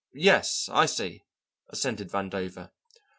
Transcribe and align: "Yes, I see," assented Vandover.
"Yes, 0.15 0.67
I 0.73 0.87
see," 0.87 1.25
assented 1.69 2.09
Vandover. 2.09 2.71